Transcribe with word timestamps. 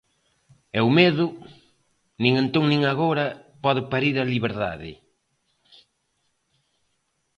E 0.77 0.79
o 0.87 0.89
medo, 0.99 1.25
nin 2.21 2.33
entón 2.43 2.65
nin 2.71 2.81
agora, 2.93 3.25
pode 3.63 3.81
parir 3.91 4.15
a 4.19 4.29
liberdade. 4.33 4.91